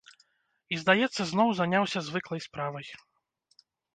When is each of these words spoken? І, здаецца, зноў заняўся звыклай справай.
І, 0.13 0.75
здаецца, 0.83 1.21
зноў 1.33 1.49
заняўся 1.59 1.99
звыклай 2.09 2.41
справай. 2.47 2.87